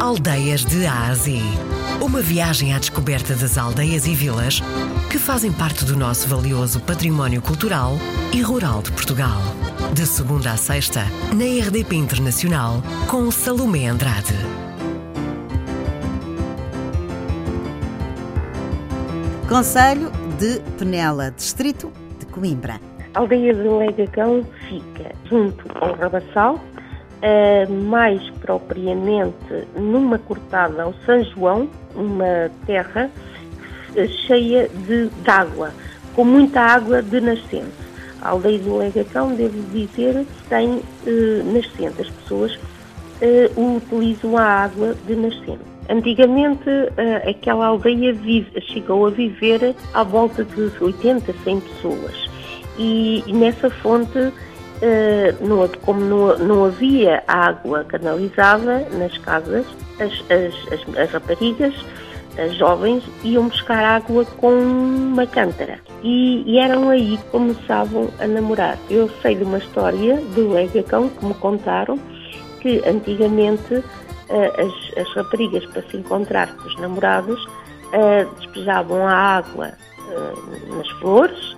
[0.00, 1.42] Aldeias de Ásia.
[2.00, 4.62] Uma viagem à descoberta das aldeias e vilas
[5.10, 7.98] que fazem parte do nosso valioso património cultural
[8.32, 9.38] e rural de Portugal.
[9.92, 11.00] De segunda a sexta,
[11.34, 14.32] na RDP Internacional, com Salomé Andrade.
[19.46, 22.80] Conselho de Penela, Distrito de Coimbra.
[23.12, 26.58] A aldeia de Legacão fica junto ao Rabassal,
[27.20, 33.10] uh, mais propriamente numa cortada ao São João, uma terra
[33.90, 35.72] uh, cheia de, de, água,
[36.14, 37.90] com muita água de nascente.
[38.22, 42.02] A aldeia de Legacão, devo dizer, tem uh, nascente.
[42.02, 42.58] As pessoas
[43.54, 45.60] utilizam a água de nascente.
[45.90, 46.70] Antigamente,
[47.28, 52.30] aquela aldeia vive, chegou a viver à volta de 80, 100 pessoas.
[52.78, 54.32] E, e nessa fonte Uh,
[55.40, 59.66] não, como não, não, havia água canalizada nas casas,
[59.98, 61.74] as, as, as, as, raparigas,
[62.38, 65.78] as jovens, iam buscar água com uma cântara.
[66.02, 68.78] E, e, eram aí que começavam a namorar.
[68.88, 71.98] Eu sei de uma história do Legacão que me contaram
[72.60, 79.72] que antigamente uh, as, raparigas, para se encontrar com os namorados, uh, despejavam a água
[80.76, 81.56] nas flores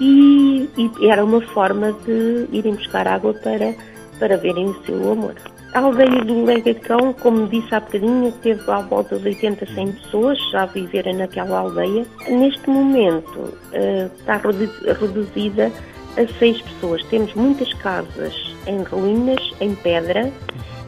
[0.00, 3.74] e, e, era uma forma de irem buscar água para,
[4.18, 5.34] para verem o seu amor.
[5.74, 10.38] A aldeia do Legacão, como disse há bocadinho, teve à volta de 80, 100 pessoas
[10.50, 12.06] já viverem naquela aldeia.
[12.26, 15.70] Neste momento uh, está reduzida
[16.16, 17.04] a 6 pessoas.
[17.04, 18.34] Temos muitas casas
[18.66, 20.32] em ruínas, em pedra,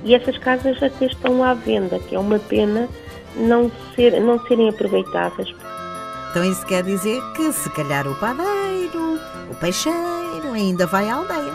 [0.02, 2.88] e essas casas até estão à venda, que é uma pena
[3.36, 5.54] não, ser, não serem aproveitadas.
[6.30, 9.18] Então isso quer dizer que se calhar o padeiro,
[9.50, 11.52] o peixeiro ainda vai à aldeia.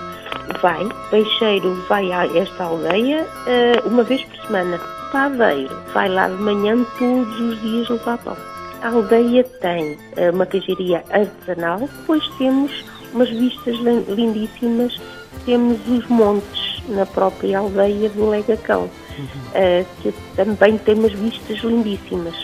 [0.61, 4.75] Vai, o peixeiro vai a esta aldeia uh, uma vez por semana.
[4.75, 8.35] O padeiro vai lá de manhã todos os dias levar pão.
[8.81, 13.77] A aldeia tem uh, uma queijaria artesanal, depois temos umas vistas
[14.09, 14.99] lindíssimas,
[15.45, 22.35] temos os montes na própria aldeia do Legacão, uh, que também tem umas vistas lindíssimas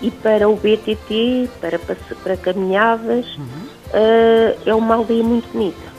[0.00, 3.44] e para o BTT, para, para caminhadas, uhum.
[3.44, 5.96] uh, é uma aldeia muito bonita.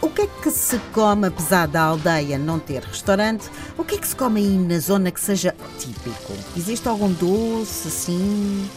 [0.00, 3.98] O que é que se come, apesar da aldeia não ter restaurante, o que é
[3.98, 6.34] que se come aí na zona que seja típico?
[6.56, 8.68] Existe algum doce, assim?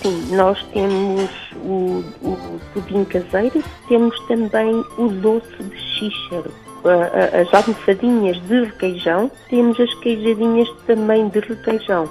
[0.00, 6.50] Sim, nós temos o, o pudim caseiro, temos também o doce de xíxaro,
[6.84, 12.08] as almofadinhas de requeijão, temos as queijadinhas também de requeijão.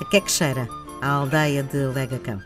[0.00, 0.66] A que é que cheira?
[1.04, 2.40] A aldeia de Legacão?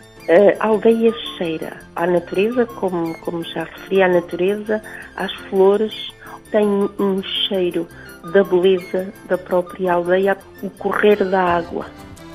[0.58, 4.82] A aldeia cheira à natureza, como, como já referi, à natureza,
[5.16, 6.12] às flores,
[6.50, 7.86] tem um cheiro
[8.32, 11.86] da beleza da própria aldeia, o correr da água.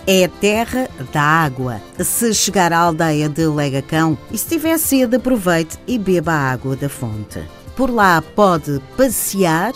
[0.07, 1.81] É a terra da água.
[2.00, 6.75] Se chegar à aldeia de Legacão e se tiver sede, aproveite e beba a água
[6.75, 7.44] da fonte.
[7.75, 9.73] Por lá pode passear,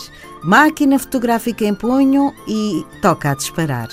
[0.47, 3.90] máquina fotográfica em punho e toca a disparar.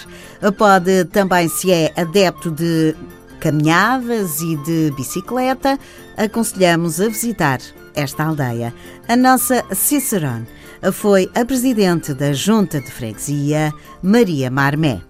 [0.56, 2.94] Pode também, se é adepto de
[3.41, 5.76] caminhadas e de bicicleta,
[6.16, 7.59] aconselhamos a visitar
[7.93, 8.72] esta aldeia.
[9.09, 10.47] A nossa Cicerone
[10.93, 15.03] foi a presidente da Junta de Freguesia, Maria Marmé.